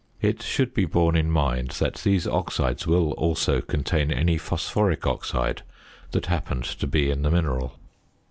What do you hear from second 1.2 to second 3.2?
mind that these oxides will